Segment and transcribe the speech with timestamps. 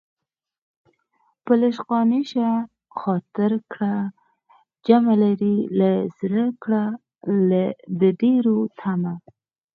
[1.43, 2.49] په لږ قانع شه
[2.99, 3.95] خاطر کړه
[4.85, 6.83] جمع لرې له زړه کړه
[7.99, 9.17] د ډېرو طمع